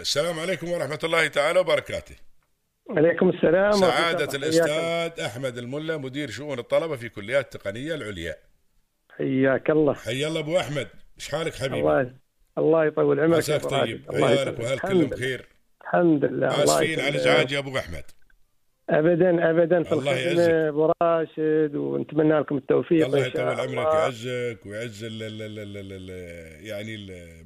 السلام 0.00 0.40
عليكم 0.40 0.70
ورحمة 0.70 0.98
الله 1.04 1.26
تعالى 1.26 1.60
وبركاته. 1.60 2.16
عليكم 2.90 3.28
السلام 3.28 3.72
سعادة. 3.72 4.38
الأستاذ 4.38 5.24
أحمد 5.24 5.58
الملا 5.58 5.96
مدير 5.96 6.30
شؤون 6.30 6.58
الطلبة 6.58 6.96
في 6.96 7.08
كليات 7.08 7.54
التقنية 7.54 7.94
العليا. 7.94 8.36
حياك 9.18 9.70
الله. 9.70 9.94
حيا 9.94 10.28
الله 10.28 10.40
أبو 10.40 10.58
أحمد. 10.58 10.88
إيش 11.18 11.28
حالك 11.28 11.54
حبيبي؟ 11.54 11.80
الله 11.80 12.12
الله 12.58 12.84
يطول 12.84 13.20
عمرك 13.20 13.50
أبو 13.50 13.68
طيب. 13.68 14.10
وأهل 14.10 14.48
الحمد 14.48 14.90
كلهم. 14.92 15.06
بخير. 15.06 15.48
الحمد 15.82 16.24
لله. 16.24 16.62
الله 16.62 16.64
آسفين 16.64 17.00
على 17.00 17.18
يا 17.52 17.58
أبو 17.58 17.78
أحمد. 17.78 18.04
ابدا 18.90 19.50
ابدا 19.50 19.82
في 19.82 19.92
الله 19.92 20.12
الخدمة 20.12 20.42
يعزك. 20.42 20.50
أبو 20.50 20.92
راشد 21.02 21.74
ونتمنى 21.74 22.38
لكم 22.40 22.56
التوفيق. 22.56 23.06
الله 23.06 23.26
يطول 23.26 23.42
عمرك 23.42 23.68
الله. 23.68 23.98
يعزك 23.98 24.66
ويعز 24.66 25.04
يعني 26.64 26.96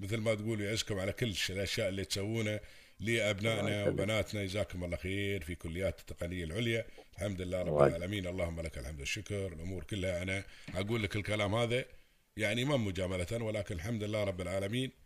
مثل 0.03 0.21
ما 0.21 0.35
تقول 0.35 0.61
يعزكم 0.61 0.99
على 0.99 1.13
كل 1.13 1.33
الأشياء 1.51 1.89
اللي 1.89 2.05
تسوونها 2.05 2.61
لأبنائنا. 3.01 3.89
وبناتنا. 3.89 4.45
جزاكم 4.45 4.85
الله 4.85 4.97
خير 4.97 5.41
في 5.41 5.55
كليات 5.55 6.01
التقنية 6.01 6.45
العليا. 6.45 6.85
الحمد 7.15 7.43
لله 7.43 7.63
رب 7.63 7.83
العالمين. 7.83 8.27
اللهم 8.27 8.61
لك 8.61 8.79
الحمد 8.79 9.01
والشكر. 9.01 9.47
الأمور 9.47 9.85
كلها 9.85 10.23
أنا 10.23 10.43
أقول 10.75 11.03
لك 11.03 11.17
الكلام 11.17 11.55
هذا 11.55 11.85
يعني 12.37 12.65
ما 12.65 12.77
مجاملة 12.77 13.27
ولكن 13.45 13.75
الحمد 13.75 14.05
لله 14.05 14.25
رب 14.25 14.41
العالمين. 14.41 15.00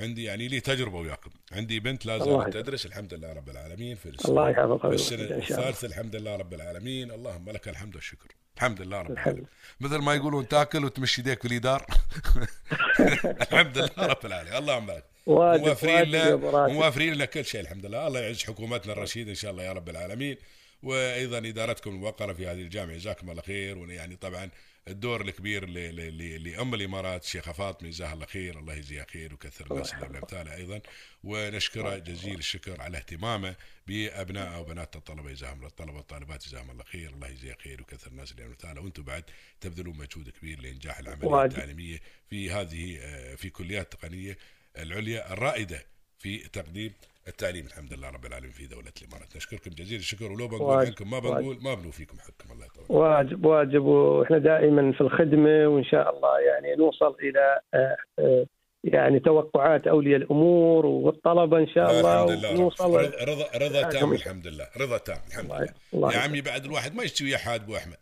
عندي 0.00 0.24
يعني 0.24 0.48
لي 0.48 0.60
تجربة 0.60 0.98
وياكم. 0.98 1.30
عندي 1.52 1.80
بنت 1.80 2.06
لا 2.06 2.14
الله 2.16 2.24
زالت 2.24 2.48
يسلمك. 2.48 2.52
تدرس 2.66 2.86
الحمد 2.86 3.14
لله 3.14 3.32
رب 3.32 3.48
العالمين 3.50 3.96
في 3.96 4.12
الله 4.24 4.50
يحفظها 4.50 4.78
في 4.78 4.86
ويوفقك 4.86 4.94
السنة 4.94 5.20
إن 5.20 5.24
الله. 5.32 5.36
الثالثه 5.38 5.86
الحمد 5.86 6.16
لله 6.16 6.36
رب 6.36 6.54
العالمين. 6.54 7.10
اللهم 7.10 7.50
لك 7.50 7.68
الحمد 7.68 7.94
والشكر. 7.94 8.28
الحمد 8.56 8.82
لله 8.82 9.02
رب 9.02 9.10
العالمين. 9.10 9.46
مثل 9.80 9.98
ما 9.98 10.14
يقولون 10.14 10.48
تاكل 10.48 10.84
وتمشي 10.84 11.20
يديك 11.20 11.42
في 11.42 11.48
الإدار 11.48 11.86
الحمد 13.42 13.78
لله 13.78 14.06
رب 14.06 14.26
العالمين. 14.26 14.56
اللهم 14.56 14.90
لك. 14.90 15.04
موافرين 15.26 16.14
راشد 16.14 16.74
موافرين 16.74 17.14
له 17.14 17.24
كل 17.24 17.44
شيء 17.44 17.60
الحمد 17.60 17.86
لله. 17.86 18.06
الله 18.06 18.20
يعز 18.20 18.44
حكومتنا 18.44 18.92
الرشيدة 18.92 19.30
إن 19.30 19.34
شاء 19.34 19.50
الله 19.50 19.62
يا 19.62 19.72
رب 19.72 19.88
العالمين. 19.88 20.36
وأيضا 20.82 21.38
إدارتكم 21.38 21.90
الموقرة 21.90 22.32
في 22.32 22.46
هذه 22.46 22.60
الجامعة. 22.60 22.96
جزاكم 22.96 23.30
الله 23.30 23.42
خير. 23.42 23.78
ويعني 23.78 24.16
طبعا 24.16 24.50
الدور 24.88 25.20
الكبير 25.20 25.68
ل- 25.68 25.74
ل- 25.96 26.18
ل- 26.18 26.48
لأم 26.50 26.74
الإمارات 26.74 27.24
الشيخة 27.24 27.52
فاطمة. 27.52 27.88
جزاها 27.90 28.12
الله 28.12 28.26
خير. 28.26 28.58
الله 28.58 28.74
يجزيها 28.74 29.06
خير 29.12 29.34
وكثر 29.34 29.70
الناس 29.70 29.94
اللي 29.94 30.08
بأمثالها 30.08 30.56
أيضا. 30.56 30.80
ونشكره 31.24 31.98
جزيل 31.98 32.38
الشكر 32.38 32.80
على 32.80 32.98
اهتمامه 32.98 33.56
بأبناء 33.86 34.60
وبنات 34.60 34.96
الطلبة. 34.96 35.32
جزاهم 35.32 35.56
الله 35.56 35.68
الطلبة 35.68 35.96
والطالبات. 35.96 36.46
جزاهم 36.46 36.70
الله 36.70 36.84
خير. 36.84 37.10
الله 37.10 37.28
يجزيها 37.28 37.56
خير 37.64 37.82
وكثر 37.82 38.10
الناس 38.10 38.32
اللي 38.32 38.42
بأمثالها. 38.44 38.82
وأنتم 38.82 39.02
بعد 39.02 39.24
تبذلون 39.60 39.96
مجهود 39.96 40.28
كبير 40.30 40.60
لإنجاح 40.60 40.98
العملية 40.98 41.26
واجب. 41.28 41.52
التعليمية 41.52 42.00
في 42.30 42.50
هذه 42.50 42.98
آه، 43.00 43.34
في 43.34 43.50
كليات 43.50 43.94
التقنية 43.94 44.38
العليا 44.78 45.32
الرائدة 45.32 45.86
في 46.18 46.38
تقديم 46.38 46.92
التعليم 47.28 47.66
الحمد 47.66 47.94
لله 47.94 48.10
رب 48.10 48.26
العالمين 48.26 48.50
في 48.52 48.66
دولة 48.66 48.92
الإمارات 49.02 49.36
نشكركم 49.36 49.70
جزيل 49.70 49.98
الشكر 49.98 50.24
ولو 50.32 50.48
بنقول 50.48 50.62
واجب. 50.62 50.86
عنكم 50.88 51.10
ما 51.10 51.18
بنقول 51.18 51.58
ما 51.62 51.74
بنوفيكم 51.74 52.18
حقكم 52.18 52.52
الله 52.52 52.66
يطول 52.66 52.96
واجب 52.96 53.44
واجب 53.44 53.82
وإحنا 53.84 54.38
دائما 54.38 54.92
في 54.92 55.00
الخدمة 55.00 55.66
وإن 55.68 55.84
شاء 55.84 56.16
الله 56.16 56.40
يعني 56.40 56.74
نوصل 56.76 57.16
إلى 57.20 57.60
آه، 57.74 57.96
آه، 58.18 58.46
يعني 58.84 59.20
توقعات 59.20 59.86
أولياء 59.86 60.16
الأمور 60.16 60.86
والطلبة 60.86 61.58
إن 61.58 61.68
شاء 61.68 61.90
الله 61.90 62.24
الحمد 62.24 62.38
لله. 62.38 62.50
ونوصل 62.50 62.96
رضا 63.28 63.46
رضا, 63.54 63.82
تام. 63.82 64.12
الحمد 64.12 64.46
لله 64.46 64.66
رضا 64.80 64.98
تام 64.98 65.18
الحمد 65.28 65.68
لله 65.94 66.12
يا 66.12 66.18
عمي 66.18 66.40
بعد 66.40 66.64
الواحد 66.64 66.94
ما 66.94 67.02
يستوي 67.02 67.36
أحد 67.36 67.62
أبو 67.62 67.76
أحمد 67.76 67.96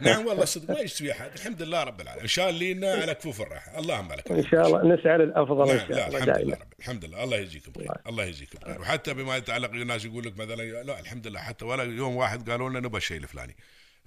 نعم 0.00 0.26
والله 0.26 0.44
صدق 0.44 0.70
ما 0.70 0.80
يستوي 0.80 1.12
أحد. 1.12 1.30
الحمد 1.34 1.62
لله 1.62 1.82
رب 1.82 2.00
العالمين. 2.00 2.22
ان 2.22 2.28
شاء 2.28 2.50
الله 2.50 2.72
لنا 2.72 2.92
على 2.92 3.14
كفوف 3.14 3.40
الراحة. 3.40 3.78
اللهم 3.78 4.12
لك 4.12 4.32
إن 4.32 4.46
شاء 4.46 4.66
الله 4.66 4.94
نسعى 4.94 5.18
للأفضل 5.18 5.70
إن 5.70 5.76
نعم 5.76 5.88
شاء 5.88 5.90
لا 5.90 6.06
الله 6.06 6.18
الحمد 6.18 6.28
لله 6.28 6.34
دائما 6.34 6.54
رب 6.54 6.72
الحمد 6.78 7.04
لله. 7.04 7.24
الله 7.24 7.36
يجزيكم 7.36 7.72
خير. 7.72 7.92
الله. 8.06 8.24
يجزيكم 8.24 8.58
خير. 8.64 8.80
وحتى 8.80 9.14
بما 9.14 9.36
يتعلق 9.36 9.70
الناس 9.70 10.04
يقول 10.04 10.26
لك 10.26 10.38
مثلا 10.38 10.82
لا 10.82 11.00
الحمد 11.00 11.26
لله. 11.26 11.40
حتى 11.40 11.64
ولا 11.64 11.82
يوم 11.82 12.16
واحد 12.16 12.50
قالوا 12.50 12.70
لنا 12.70 12.80
نبى 12.80 12.96
الشيء 12.96 13.16
الفلاني. 13.16 13.56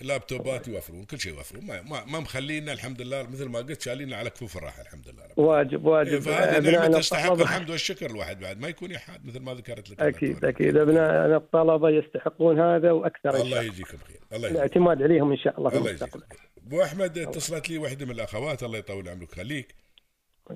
اللابتوبات 0.01 0.67
يوفرون 0.67 1.03
كل 1.03 1.19
شيء 1.19 1.33
يوفرون. 1.33 1.65
ما 1.65 1.81
ما, 1.81 2.05
ما 2.05 2.19
مخلينا 2.19 2.73
الحمد 2.73 3.01
لله 3.01 3.23
مثل 3.23 3.45
ما 3.45 3.59
قلت 3.59 3.81
شالينا 3.81 4.17
على 4.17 4.29
كفوف 4.29 4.57
الراحة 4.57 4.81
الحمد 4.81 5.09
لله 5.09 5.23
رب 5.25 5.39
واجب 5.39 5.87
إيه، 5.87 5.93
واجب 5.93 6.19
فهذه 6.19 6.57
ابنائنا 6.57 6.79
نعمة 6.79 6.99
تستحق 6.99 7.31
الحمد 7.31 7.69
والشكر 7.69 8.05
الواحد 8.05 8.39
بعد 8.39 8.59
ما 8.59 8.67
يكون 8.67 8.91
يحاد 8.91 9.25
مثل 9.25 9.39
ما 9.39 9.53
ذكرت 9.53 9.89
لك 9.89 10.01
أكيد 10.01 10.45
أكيد. 10.45 10.77
ابنائنا 10.77 11.37
الطلبة 11.37 11.89
يستحقون 11.89 12.59
هذا 12.59 12.91
وأكثر 12.91 13.35
الله 13.35 13.61
يجزيكم 13.61 13.97
خير 13.97 14.19
الله 14.33 14.47
يجزيكم 14.47 14.55
الاعتماد 14.55 15.01
عليهم 15.03 15.31
إن 15.31 15.37
شاء 15.37 15.57
الله 15.57 15.69
في 15.69 15.77
المستقبل. 15.77 16.23
أبو 16.67 16.83
أحمد 16.83 17.17
اتصلت 17.17 17.69
لي 17.69 17.77
واحدة 17.77 18.05
من 18.05 18.11
الأخوات 18.11 18.63
الله 18.63 18.77
يطول 18.77 19.09
عمرك. 19.09 19.31
خليك. 19.35 19.75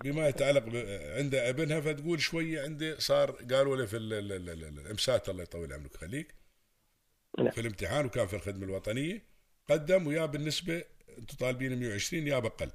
بما 0.03 0.27
يتعلق 0.27 0.63
ب... 0.63 0.75
عند 1.17 1.35
ابنها 1.35 1.81
فتقول 1.81 2.21
شوية 2.21 2.61
عندي 2.61 2.95
صار 2.99 3.31
قالوا 3.31 3.77
له 3.77 3.85
في 3.85 3.97
ال... 3.97 4.13
ال... 4.13 4.31
ال... 4.31 4.49
ال... 4.49 4.79
الامسات 4.79 5.29
الله 5.29 5.43
يطول 5.43 5.73
عمرك. 5.73 5.97
خليك. 5.97 6.35
نعم. 7.39 7.51
في 7.51 7.61
الامتحان 7.61 8.05
وكان 8.05 8.27
في 8.27 8.35
الخدمة 8.35 8.65
الوطنية. 8.65 9.30
قدم 9.71 10.07
ويا 10.07 10.25
بالنسبة 10.25 10.83
أنتم 11.17 11.37
طالبين 11.37 11.79
120 11.79 12.27
يا 12.27 12.39
بقل. 12.39 12.71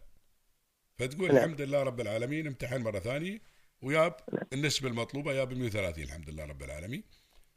فتقول 0.99 1.29
نعم. 1.29 1.37
الحمد 1.37 1.61
لله 1.61 1.83
رب 1.83 2.01
العالمين 2.01 2.47
امتحن 2.47 2.83
مرة 2.83 2.99
ثانية 2.99 3.39
وياب 3.83 4.17
النسبة 4.53 4.89
المطلوبة 4.89 5.33
يا 5.33 5.45
ب 5.45 5.53
130 5.53 6.05
الحمد 6.05 6.31
لله 6.31 6.45
رب 6.45 6.63
العالمين. 6.63 7.03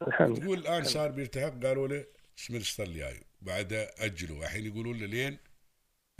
الحمد 0.08 0.40
تقول 0.40 0.58
الآن 0.58 0.84
صار 0.84 1.10
بيلتحق 1.10 1.62
قالوا 1.64 1.88
له 1.88 2.04
سمستر 2.36 2.84
الجاي 2.84 3.20
بعدها 3.40 4.04
أجلوا. 4.04 4.44
الحين 4.44 4.66
يقولون 4.66 4.98
له 4.98 5.06
لين 5.06 5.38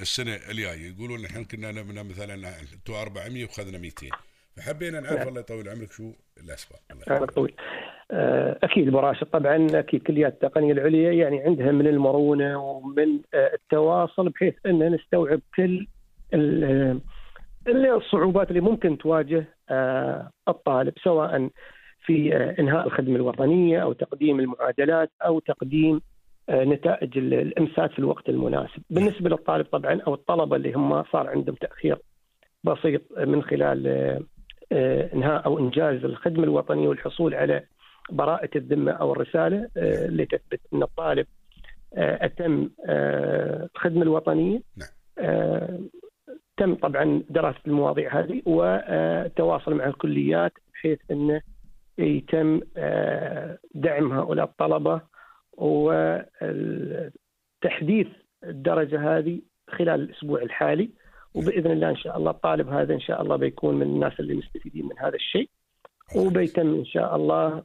السنة 0.01 0.35
الجاية. 0.35 0.91
يقولون 0.95 1.25
إحنا 1.25 1.43
كنا 1.43 1.73
نبنا 1.73 2.03
مثلا 2.03 2.61
أنتم 2.61 2.93
400 2.93 3.45
وخذنا 3.45 3.79
200 3.79 4.11
فحبينا 4.57 5.01
نعرف 5.01 5.19
نعم. 5.19 5.29
الله 5.29 5.41
يطول 5.41 5.69
عمرك 5.69 5.93
شو 5.93 6.13
الأسباب. 6.39 6.81
الله 6.91 7.05
آه، 7.09 7.19
أكيد 8.13 8.89
ابو 8.89 8.99
راشد 8.99 9.27
طبعا 9.27 9.67
أكيد 9.75 10.03
كليات 10.03 10.33
التقنية 10.33 10.73
العليا 10.73 11.13
يعني 11.13 11.41
عندها 11.41 11.73
من 11.73 11.87
المرونة 11.87 12.59
ومن 12.59 13.19
آه، 13.35 13.51
التواصل 13.55 14.29
بحيث 14.29 14.55
أن 14.67 14.95
نستوعب 14.95 15.41
كل 15.57 15.87
آه، 16.35 16.97
الصعوبات 17.69 18.49
اللي 18.49 18.61
ممكن 18.61 18.99
تواجه 18.99 19.45
آه، 19.71 20.31
الطالب 20.49 20.93
سواء 21.05 21.49
في 22.07 22.37
آه، 22.37 22.55
إنهاء 22.61 22.87
الخدمة 22.87 23.17
الوطنية 23.17 23.79
أو 23.83 23.93
تقديم 23.93 24.41
المعادلات 24.41 25.11
أو 25.25 25.39
تقديم 25.39 26.01
آه، 26.49 26.65
نتائج 26.65 27.19
ال- 27.19 27.35
الامسات 27.35 27.93
في 27.93 27.99
الوقت 27.99 28.29
المناسب. 28.29 28.83
بالنسبة 28.91 29.29
للطالب 29.31 29.67
طبعا 29.67 30.01
أو 30.07 30.15
الطلبة 30.15 30.57
اللي 30.57 30.73
هم 30.73 31.05
صار 31.05 31.27
عندهم 31.29 31.55
تأخير 31.57 31.99
بسيط 32.65 33.03
من 33.19 33.43
خلال 33.43 33.87
آه، 33.87 34.21
آه، 34.73 35.11
إنهاء 35.15 35.47
أو 35.47 35.59
إنجاز 35.59 36.05
الخدمة 36.05 36.45
الوطنية 36.45 36.89
والحصول 36.89 37.35
على 37.35 37.63
براءة 38.11 38.51
الذمة 38.57 38.93
أو 38.93 39.13
الرسالة 39.13 39.69
آه، 39.77 40.07
اللي 40.07 40.27
تثبت 40.27 40.61
أن 40.75 40.83
الطالب 40.83 41.27
آه، 41.95 42.25
أتم 42.27 42.71
آه، 42.87 43.69
الخدمة 43.75 44.03
الوطنية. 44.03 44.61
نعم. 44.77 44.89
آه، 45.19 45.79
تم 46.57 46.75
طبعا 46.75 47.23
دراسة 47.31 47.61
المواضيع 47.67 48.21
هذه 48.21 48.43
وتواصل 48.47 49.75
مع 49.75 49.87
الكليات 49.87 50.53
بحيث 50.75 50.99
انه 51.11 51.41
يتم 51.99 52.61
آه، 52.77 53.59
دعم 53.75 54.13
هؤلاء 54.13 54.45
الطلبة 54.45 55.01
وتحديث 57.63 58.07
الدرجة 58.45 59.19
هذه 59.19 59.41
خلال 59.71 60.01
الأسبوع 60.01 60.43
الحالي. 60.43 60.91
وبإذن 61.35 61.71
الله 61.71 61.91
إن 61.91 61.97
شاء 61.97 62.17
الله 62.17 62.31
الطالب 62.31 62.69
هذا 62.69 62.95
إن 62.95 63.01
شاء 63.01 63.23
الله 63.23 63.37
بيكون 63.37 63.75
من 63.75 63.83
الناس 63.83 64.21
اللي 64.21 64.35
مستفيدين 64.35 64.85
من 64.85 64.99
هذا 64.99 65.15
الشيء. 65.15 65.51
وبيتم 66.17 66.75
إن 66.75 66.85
شاء 66.85 67.17
الله 67.17 67.47
آه، 67.47 67.65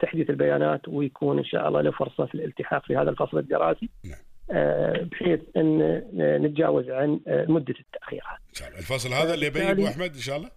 تحديث 0.00 0.30
البيانات 0.30 0.88
ويكون 0.88 1.38
إن 1.38 1.44
شاء 1.44 1.68
الله 1.68 1.80
له 1.80 1.90
فرصة 1.90 2.26
في 2.26 2.34
الالتحاق 2.34 2.86
في 2.86 2.96
هذا 2.96 3.10
الفصل 3.10 3.38
الدراسي 3.38 3.88
نعم. 4.04 4.18
آه، 4.50 5.02
بحيث 5.12 5.40
إن 5.56 6.02
نتجاوز 6.42 6.90
عن 6.90 7.20
آه، 7.26 7.46
مدة 7.48 7.74
التاخير 7.80 8.22
هذا 8.26 8.38
إن 8.48 8.54
شاء 8.54 8.68
الله. 8.68 8.78
الفصل 8.78 9.12
هذا 9.12 9.34
اللي 9.34 9.46
يبي 9.46 9.70
أبو 9.70 9.86
أحمد 9.86 10.10
إن 10.14 10.20
شاء 10.20 10.36
الله؟ 10.36 10.50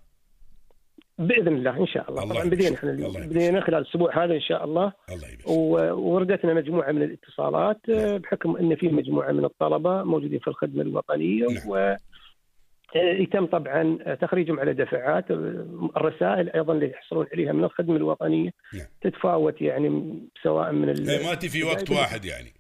بإذن 1.20 1.48
الله 1.48 1.78
إن 1.82 1.88
شاء 1.88 2.10
الله. 2.10 2.24
الله 2.24 2.34
طبعا 2.36 2.50
بدينا. 2.50 2.76
إحنا 2.76 2.92
بدينا 3.28 3.62
خلال 3.62 3.80
الأسبوع 3.82 4.24
هذا 4.26 4.34
إن 4.34 4.42
شاء 4.42 4.64
الله. 4.66 4.94
الله 5.12 5.28
يبارك 5.28 5.48
و- 5.48 5.94
ووردتنا 5.94 6.54
مجموعة 6.54 6.92
من 6.92 7.02
الاتصالات 7.04 7.90
آه، 7.90 8.18
بحكم 8.18 8.58
إن 8.58 8.76
في 8.76 8.88
مجموعة 8.88 9.32
من 9.32 9.46
الطلبة 9.46 10.04
موجودين 10.04 10.40
في 10.40 10.48
الخدمة 10.48 10.82
الوطنية 10.82 11.46
نعم. 11.48 11.96
آه، 12.96 13.00
يتم 13.00 13.46
طبعا 13.46 13.98
تخريجهم 14.22 14.60
على 14.60 14.74
دفعات 14.74 15.32
آه، 15.32 15.90
الرسائل 15.98 16.50
أيضا 16.50 16.74
اللي 16.74 16.92
يحصلون 16.92 17.28
عليها 17.34 17.52
من 17.54 17.64
الخدمة 17.64 17.96
الوطنية 17.96 18.50
نعم. 18.74 18.86
تتفاوت 19.02 19.62
يعني 19.62 20.20
سواء 20.44 20.72
من 20.72 20.90
ال- 20.90 21.24
ما 21.26 21.34
تي 21.36 21.50
في 21.50 21.64
وقت 21.64 21.90
واحد 21.92 22.26
يعني 22.26 22.54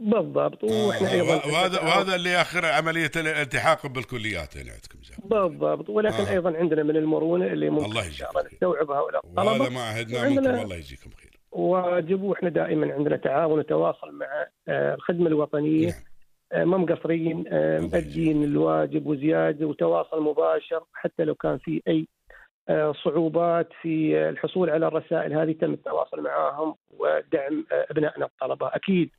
بالضبط 0.00 0.64
وإحنا 0.64 1.08
آه، 1.08 1.12
أيضا 1.12 1.34
وه- 1.36 1.46
وهذا 1.52 1.80
وهذا 1.80 2.14
اللي 2.14 2.30
ياخر 2.30 2.66
عملية 2.66 3.10
الالتحاق 3.16 3.86
بالكليات 3.86 4.56
هنا 4.56 4.72
عندكم. 4.72 4.98
بالضبط 5.28 5.88
ولكن 5.90 6.24
آه. 6.24 6.30
أيضا 6.30 6.56
عندنا 6.56 6.82
من 6.82 6.96
المرونة 6.96 7.46
اللي 7.46 7.70
ممكن 7.70 7.84
الله 7.84 8.04
يجزيك. 8.06 8.26
نستوعب 8.52 8.90
هؤلاء 8.90 9.20
وهذا 9.26 9.50
الطلبه 9.50 9.68
ما 9.74 9.80
عهدنا 9.80 10.18
وعندنا- 10.18 10.52
منكم 10.52 10.64
الله 10.64 10.76
يجزيكم 10.76 11.10
خير 11.10 11.38
واجب 11.52 12.22
وإحنا 12.22 12.48
دائما 12.48 12.92
عندنا 12.94 13.16
تعاون 13.16 13.58
وتواصل 13.58 14.12
مع 14.14 14.26
آه، 14.68 14.94
الخدمة 14.94 15.26
الوطنية 15.26 15.86
نعم. 15.86 15.94
آه، 16.52 16.64
ما 16.64 16.76
مقصرين 16.76 17.44
آه، 17.48 17.80
مؤدين 17.80 18.44
الواجب 18.44 19.06
وزيادة 19.06 19.66
وتواصل 19.66 20.22
مباشر 20.22 20.82
حتى 20.92 21.24
لو 21.24 21.34
كان 21.34 21.58
في 21.58 21.82
أي 21.88 22.08
آه، 22.68 22.92
صعوبات 23.04 23.68
في 23.82 24.28
الحصول 24.28 24.70
على 24.70 24.86
الرسائل. 24.86 25.32
هذه 25.32 25.52
تم 25.52 25.72
التواصل 25.72 26.20
معهم 26.20 26.74
ودعم 26.98 27.64
أبنائنا 27.72 28.24
الطلبة. 28.26 28.66
أكيد 28.74 29.10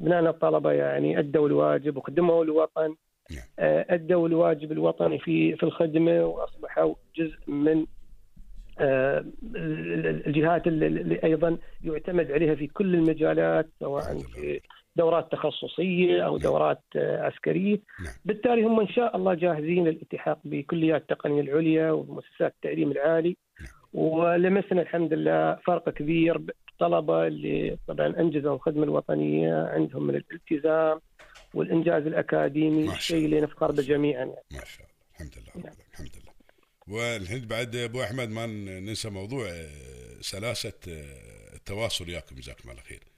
أبنائنا 0.00 0.30
الطلبة 0.30 0.72
يعني 0.72 1.18
أدوا 1.18 1.48
الواجب 1.48 1.96
وخدموا 1.96 2.44
الوطن 2.44 2.94
نعم. 3.30 3.44
أدوا 3.90 4.28
الواجب 4.28 4.72
الوطني 4.72 5.18
في 5.18 5.56
في 5.56 5.62
الخدمة 5.62 6.24
وأصبحوا 6.24 6.94
جزء 7.16 7.38
من 7.46 7.86
الجهات 10.26 10.66
اللي 10.66 11.20
أيضا 11.24 11.58
يعتمد 11.84 12.30
عليها 12.30 12.54
في 12.54 12.66
كل 12.66 12.94
المجالات 12.94 13.68
سواء 13.80 14.18
في 14.18 14.60
دورات 14.96 15.32
تخصصية 15.32 16.26
أو 16.26 16.38
دورات 16.38 16.82
آه، 16.96 17.22
عسكرية 17.22 17.78
نعم. 18.04 18.14
بالتالي 18.24 18.62
هم 18.62 18.80
إن 18.80 18.88
شاء 18.88 19.16
الله 19.16 19.34
جاهزين 19.34 19.84
للالتحاق 19.84 20.38
بكليات 20.44 21.00
التقنية 21.00 21.40
العليا 21.40 21.90
ومؤسسات 21.90 22.54
التعليم 22.54 22.90
العالي 22.90 23.36
نعم. 23.60 23.70
ولمسنا 24.04 24.82
الحمد 24.82 25.12
لله 25.12 25.54
فرق 25.66 25.90
كبير 25.90 26.38
بالطلبه 26.38 27.26
اللي 27.26 27.76
طبعا 27.88 28.06
أنجزوا 28.06 28.54
الخدمة 28.54 28.84
الوطنية 28.84 29.54
عندهم 29.54 30.06
من 30.06 30.16
الالتزام 30.16 31.00
والإنجاز 31.54 32.06
الأكاديمي 32.06 32.82
الله. 32.82 33.24
اللي 33.24 33.40
نفخر 33.40 33.72
به 33.72 33.82
جميعا 33.82 34.24
يعني. 34.24 34.42
ما 34.52 34.64
شاء 34.64 34.86
الله 34.86 34.96
الحمد 35.14 35.34
لله 35.38 35.64
نعم. 35.64 35.76
الحمد 35.92 36.10
لله 36.22 36.36
والحين 36.88 37.46
بعد 37.46 37.76
أبو 37.76 38.02
أحمد 38.02 38.28
ما 38.28 38.46
ننسى 38.80 39.10
موضوع 39.10 39.48
آه، 39.48 40.20
سلاسة 40.20 40.72
آه، 40.88 41.54
التواصل 41.54 42.04
وياكم 42.04 42.36
جزاكم 42.36 42.70
الله 42.70 42.82
خير 42.82 43.15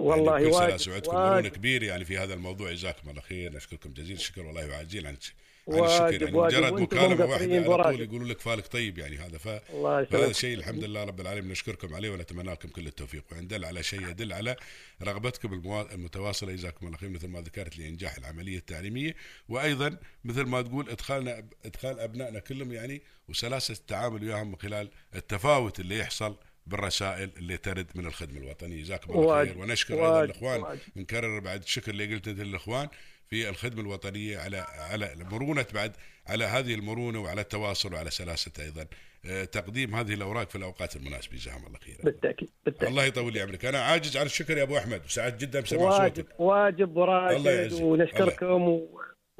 والله 0.00 0.38
يعني 0.38 0.46
واجب, 0.46 0.76
سلاسه 0.76 0.90
وعندكم 0.90 1.12
مرونه 1.12 1.36
واجب, 1.36 1.48
كبير 1.48 1.82
يعني 1.82 2.04
في 2.04 2.18
هذا 2.18 2.34
الموضوع 2.34 2.72
جزاكم 2.72 3.10
الله 3.10 3.20
خير. 3.20 3.56
نشكركم 3.56 3.92
جزيل 3.92 4.16
الشكر 4.16 4.42
والله 4.42 4.68
وعاجزين 4.68 5.06
عن 5.06 5.14
الشكر 5.14 5.34
يعني 5.68 6.36
واجب. 6.36 6.56
مجرد 6.56 6.72
مكالمة 6.72 7.26
واحدة 7.26 7.56
على. 7.56 7.96
طول 7.96 8.00
يقولوا 8.00 8.28
لك 8.28 8.40
فالك 8.40 8.66
طيب 8.66 8.98
يعني 8.98 9.18
هذا. 9.18 9.38
ف 9.38 9.48
الله 9.48 9.98
هذا 9.98 10.02
يسلمك 10.02 10.30
الشيء 10.30 10.54
الحمد 10.54 10.84
لله 10.84 11.04
رب 11.04 11.20
العالمين 11.20 11.50
نشكركم 11.50 11.94
عليه 11.94 12.10
ونتمنى 12.10 12.50
لكم 12.50 12.68
كل 12.68 12.86
التوفيق. 12.86 13.24
وان 13.32 13.48
دل 13.48 13.64
على 13.64 13.82
شيء 13.82 14.08
يدل 14.08 14.32
على 14.32 14.56
رغبتكم 15.02 15.54
المتواصلة 15.92 16.52
جزاكم 16.52 16.86
الله 16.86 16.98
خير 16.98 17.08
مثل 17.08 17.28
ما 17.28 17.40
ذكرت 17.40 17.78
لإنجاح 17.78 18.16
العملية 18.16 18.58
التعليمية. 18.58 19.14
وأيضا 19.48 19.96
مثل 20.24 20.42
ما 20.42 20.62
تقول 20.62 20.90
إدخالنا 20.90 21.44
إدخال 21.64 22.00
أبنائنا 22.00 22.38
كلهم 22.38 22.72
يعني 22.72 23.02
وسلاسة 23.28 23.72
التعامل 23.72 24.22
وياهم 24.22 24.48
من 24.48 24.56
خلال 24.56 24.90
التفاوت 25.14 25.80
اللي 25.80 25.98
يحصل 25.98 26.36
بالرسائل 26.70 27.30
اللي 27.36 27.56
ترد 27.56 27.86
من 27.94 28.06
الخدمة 28.06 28.38
الوطنية. 28.38 28.82
جزاكم 28.82 29.12
الله 29.12 29.26
واجب. 29.26 29.52
خير 29.52 29.62
ونشكر 29.62 29.94
أيضا 29.94 30.10
واجب. 30.10 30.30
الإخوان. 30.30 30.60
واجب. 30.60 30.80
نكرر 30.96 31.38
بعد 31.40 31.62
الشكر 31.62 31.90
اللي 31.90 32.14
قلته 32.14 32.30
للاخوان 32.30 32.88
في 33.30 33.48
الخدمة 33.48 33.80
الوطنية 33.80 34.38
على 34.38 34.56
على 34.90 35.14
مرونة 35.30 35.66
بعد 35.74 35.92
على 36.26 36.44
هذه 36.44 36.74
المرونة 36.74 37.20
وعلى 37.20 37.40
التواصل 37.40 37.94
وعلى 37.94 38.10
سلاسة 38.10 38.52
أيضا. 38.58 38.86
آه، 39.24 39.44
تقديم 39.44 39.94
هذه 39.94 40.14
الأوراق 40.14 40.50
في 40.50 40.56
الأوقات 40.56 40.96
المناسبة. 40.96 41.36
جزاهم 41.36 41.66
الله 41.66 41.78
خير 41.78 41.96
بالتأكيد 42.04 42.50
بالتأكيد. 42.64 42.88
الله 42.88 43.04
يطول 43.04 43.32
لي 43.32 43.40
عمرك 43.40 43.64
أنا 43.64 43.78
عاجز 43.78 44.16
عن 44.16 44.26
الشكر 44.26 44.58
يا 44.58 44.62
أبو 44.62 44.78
أحمد. 44.78 45.04
وسعدت 45.04 45.40
جدا 45.40 45.60
بسماع 45.60 45.82
واجب 45.82 46.16
صوتك. 46.16 46.40
واجب 46.40 46.96
يعزك. 46.96 47.82
ونشكركم 47.82 48.80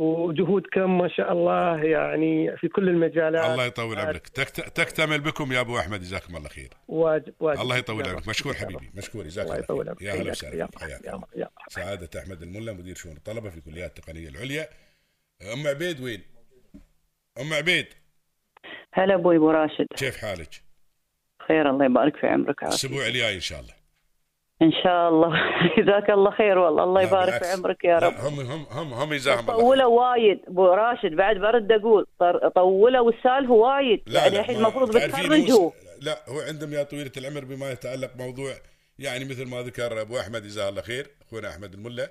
و... 0.01 0.05
وجهودكم 0.29 0.99
ما 0.99 1.09
شاء 1.09 1.33
الله 1.33 1.85
يعني 1.85 2.57
في 2.57 2.69
كل 2.69 2.89
المجالات 2.89 3.51
الله 3.51 3.67
يطول. 3.67 3.99
عمرك 3.99 4.29
تكت- 4.29 4.69
تكتمل 4.77 5.21
بكم 5.21 5.53
يا 5.53 5.61
أبو 5.61 5.79
أحمد 5.79 6.01
جزاكم 6.01 6.37
الله 6.37 6.49
خير 6.49 6.69
واجب 6.89 7.35
واجب 7.41 7.61
الله 7.61 7.77
يطول 7.77 8.09
عمرك. 8.09 8.29
مشكور. 8.29 8.55
حبيبي 8.55 8.91
مشكور 8.95 9.25
جزاك 9.25 9.47
الله 9.47 9.59
يطول 9.59 9.85
خير 9.85 9.91
عمرك 9.91 10.03
يا 10.03 10.23
هلا. 10.23 10.31
وسهلا. 10.31 11.51
سعادة 11.69 12.21
أحمد 12.21 12.43
الملا 12.43 12.73
مدير 12.73 12.95
شؤون 12.95 13.17
الطلبة 13.17 13.51
في 13.51 13.61
كليات 13.61 13.99
التقنية 13.99 14.29
العليا 14.29 14.69
أم 15.53 15.67
عبيد 15.67 16.01
وين؟ 16.01 16.23
أم 17.41 17.53
عبيد 17.53 17.87
هلا 18.95 19.15
أبوي 19.15 19.37
أبو 19.37 19.51
راشد 19.51 19.87
كيف 19.97 20.17
حالك؟ 20.17 20.63
خير 21.49 21.71
الله 21.71 21.85
يبارك 21.85 22.17
في 22.17 22.27
عمرك 22.27 22.63
عافية. 22.63 22.69
الأسبوع 22.69 23.07
الجاي 23.07 23.35
إن 23.35 23.41
شاء 23.41 23.61
الله 23.61 23.73
إن 24.63 24.73
شاء 24.73 25.09
الله. 25.09 25.31
جزاك 25.79 26.11
الله 26.11 26.31
خير 26.31 26.59
والله. 26.59 26.85
الله 26.85 27.03
يبارك. 27.03 27.45
في 27.45 27.51
عمرك 27.53 27.85
يا 27.85 27.99
رب. 27.99 28.13
هم 28.15 28.41
هم 28.41 28.67
هم 28.71 28.93
هم 28.95 29.19
خير. 29.19 29.41
طولوا 29.43 29.85
وايد. 30.11 30.41
أبو 30.49 30.67
راشد 30.67 31.15
بعد 31.15 31.37
برد 31.37 31.73
أقول 31.73 32.07
طولوا 32.55 33.11
السالفه 33.11 33.53
وايد. 33.53 34.03
لا 34.07 34.21
يعني 34.27 34.41
الحين 34.41 34.57
المفروض 34.57 34.97
بتخرجوا 34.97 35.71
لا 36.01 36.19
هو 36.29 36.41
عندهم 36.41 36.73
يا 36.73 36.83
طويلة 36.83 37.11
العمر 37.17 37.45
بما 37.45 37.71
يتعلق 37.71 38.11
موضوع 38.17 38.53
يعني 38.99 39.25
مثل 39.25 39.47
ما 39.49 39.63
ذكر 39.63 40.01
أبو 40.01 40.19
أحمد 40.21 40.43
جزاه 40.43 40.69
الله 40.69 40.83
خير 40.83 41.07
أخونا 41.29 41.49
أحمد 41.51 41.75
الملا. 41.75 42.11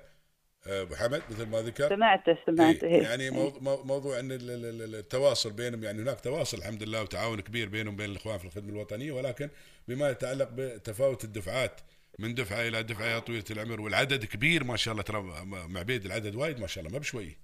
أبو 0.66 0.94
حمد 0.94 1.22
مثل 1.30 1.46
ما 1.46 1.58
ذكر. 1.62 1.88
سمعته 1.88 2.36
سمعته. 2.46 2.86
إيه، 2.86 2.94
إيه. 2.94 3.02
يعني 3.02 3.30
مو- 3.30 3.82
موضوع 3.84 4.20
إن 4.20 4.32
ال- 4.32 4.50
ال- 4.50 4.82
ال- 4.82 4.94
التواصل 4.94 5.52
بينهم 5.52 5.84
يعني 5.84 6.02
هناك 6.02 6.20
تواصل 6.20 6.58
الحمد 6.58 6.82
لله 6.82 7.02
وتعاون 7.02 7.40
كبير 7.40 7.68
بينهم 7.68 7.94
وبين 7.94 8.10
الإخوان 8.10 8.38
في 8.38 8.44
الخدمة 8.44 8.70
الوطنية 8.72 9.12
ولكن 9.12 9.48
بما 9.88 10.10
يتعلق 10.10 10.48
بتفاوت 10.56 11.24
الدفعات 11.24 11.80
من 12.20 12.34
دفعة 12.34 12.68
إلى 12.68 12.82
دفعة 12.82 13.06
يا 13.06 13.18
طويلة 13.18 13.44
العمر 13.50 13.80
والعدد 13.80 14.24
كبير 14.24 14.64
ما 14.64 14.76
شاء 14.76 14.92
الله 14.92 15.02
ترى 15.02 15.22
معبيد 15.68 16.04
العدد 16.04 16.34
وايد 16.34 16.60
ما 16.60 16.66
شاء 16.66 16.84
الله 16.84 16.92
ما 16.92 16.98
بشوي. 16.98 17.36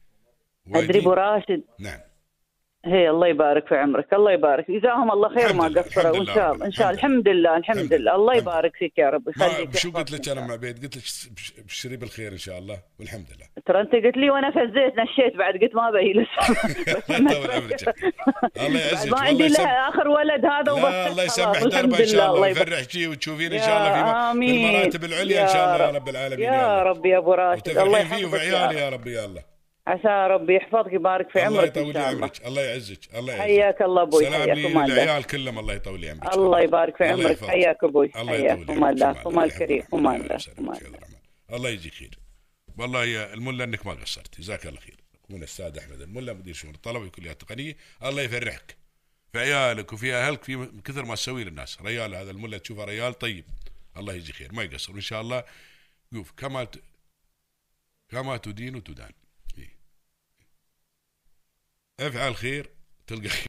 أدري 0.74 0.98
أبو 0.98 1.12
راشد. 1.12 1.62
نعم. 1.78 2.00
هي 2.84 3.10
الله 3.10 3.26
يبارك 3.26 3.68
في 3.68 3.76
عمرك 3.76 4.12
الله 4.12 4.32
يبارك. 4.32 4.70
جزاهم 4.70 5.10
الله 5.12 5.28
خير 5.34 5.52
ما 5.52 5.64
قصروا. 5.82 6.16
لله. 6.16 6.34
شاء 6.34 6.52
الله 6.52 6.66
إن 6.66 6.72
شاء 6.72 6.86
الله. 6.90 6.98
الحمد 6.98 7.28
لله 7.28 7.56
الحمد 7.56 7.78
لله، 7.78 7.96
لله. 7.96 8.14
الله 8.14 8.34
يبارك 8.36 8.76
فيك 8.76 8.98
يا 8.98 9.10
رب. 9.10 9.28
يخليك. 9.28 9.76
شو 9.76 9.90
قلت 9.90 10.10
لك 10.10 10.28
أنا 10.28 10.40
الله. 10.40 10.50
معبيد 10.50 10.82
قلت 10.82 10.96
لك 10.96 11.02
بش- 11.36 11.52
بشري 11.66 11.96
بالخير 11.96 12.32
إن 12.32 12.38
شاء 12.38 12.58
الله 12.58 12.78
والحمد 13.00 13.26
لله. 13.36 13.46
ترى 13.66 13.80
أنت 13.80 13.92
قلت 13.92 14.16
لي 14.16 14.30
وأنا 14.30 14.50
فزيت 14.50 14.94
نشيت 14.98 15.36
بعد 15.36 15.54
قلت 15.54 15.74
ما 15.74 15.90
بجلس 15.90 16.28
الله 18.66 18.80
يعزك 18.80 19.12
ما 19.12 19.20
عندي 19.20 19.44
يسم... 19.44 19.62
له 19.62 19.68
آخر 19.88 20.08
ولد 20.08 20.44
هذا 20.46 20.72
وبس. 20.72 20.84
الله 21.10 21.22
يسمح 21.24 21.62
دربه 21.62 21.98
إن 22.00 22.06
شاء 22.06 22.14
لله. 22.14 22.26
الله 22.26 22.36
الله 22.36 22.48
يبارك. 22.48 22.68
ويفرح 22.68 22.88
شي 22.88 23.06
وتشوفين 23.06 23.52
إن 23.52 23.58
شاء 23.58 23.78
الله 23.78 24.32
في. 24.32 24.66
المراتب 24.66 25.04
العليا 25.04 25.42
إن 25.42 25.48
شاء 25.48 25.74
الله 25.74 25.86
يا 25.86 25.90
رب. 25.90 26.08
العالمين 26.08 26.40
يا 26.44 26.52
يا 26.52 26.80
الله. 26.80 26.82
رب 26.82 27.06
يا 27.06 27.18
أبو 27.18 27.34
راشد. 27.34 27.68
الله 27.68 27.82
وفي 28.00 28.00
يحفظك. 28.00 28.40
يا 28.42 28.58
عيالي 28.58 28.80
يا 28.80 28.88
رب 28.88 29.06
يا 29.06 29.24
الله. 29.24 29.55
عسى 29.86 30.34
ربي 30.34 30.56
يحفظك 30.56 30.92
يبارك 30.92 31.30
في 31.30 31.46
الله 31.46 31.58
عمرك 31.60 31.76
يطول 31.76 31.90
الله. 31.90 32.06
عمرك. 32.06 32.46
الله 32.46 32.62
يعزك. 32.62 33.14
الله 33.14 33.32
يعزك. 33.32 33.42
حياك 33.42 33.82
الله 33.82 34.02
أبوي 34.02 34.24
سلام 34.24 34.50
الله. 34.50 34.86
للعيال 34.86 35.24
كلهم 35.24 35.58
الله 35.58 35.74
يطول 35.74 36.04
عمرك. 36.04 36.34
الله 36.34 36.60
يبارك 36.60 36.96
في 36.96 37.04
عمرك. 37.04 37.44
حياك 37.44 37.84
أبوي. 37.84 38.12
الله 38.16 38.32
حياك 38.32 38.58
يطول 38.58 38.66
لي 38.66 38.72
وما 38.72 38.86
عمرك. 38.86 39.26
الله 39.26 39.44
يحفظك. 39.46 39.92
وما 39.92 40.14
يا 40.14 40.20
الله 40.86 40.98
الله. 41.52 41.70
يجزيك 41.70 41.94
خير. 41.94 42.18
والله 42.78 43.04
يا 43.04 43.34
الملا 43.34 43.64
إنك 43.64 43.86
ما 43.86 43.92
قصرت 43.92 44.40
جزاك 44.40 44.66
الله 44.66 44.80
خير. 44.80 44.96
اخونا 45.24 45.38
الاستاذ 45.38 45.78
أحمد. 45.78 46.00
الملا 46.00 46.32
مدير 46.32 46.54
شؤون 46.54 46.74
الطلبة 46.74 47.00
في 47.00 47.06
الكليات 47.06 47.42
التقنيه 47.42 47.76
الله 48.04 48.22
يفرحك. 48.22 48.76
في 49.32 49.38
عيالك 49.38 49.92
وفي 49.92 50.14
أهلك 50.14 50.44
في 50.44 50.68
كثر 50.84 51.04
ما 51.04 51.14
تسوي 51.14 51.44
للناس. 51.44 51.82
ريال 51.82 52.14
هذا 52.14 52.30
الملا 52.30 52.58
تشوفه 52.58 52.84
ريال. 52.84 53.14
طيب. 53.14 53.44
الله 53.96 54.14
يجزيه 54.14 54.32
خير. 54.32 54.52
ما 54.52 54.62
يقصر. 54.62 54.92
وان 54.92 55.00
شاء 55.00 55.20
الله. 55.20 55.44
شوف 56.14 56.32
كما 56.36 56.64
ت... 56.64 56.76
كما 58.08 58.36
تدين 58.36 58.84
تدان 58.84 59.06
إيه. 59.06 59.25
أفعل 62.00 62.36
خير 62.36 62.70
تلقى 63.06 63.28
خير. 63.28 63.44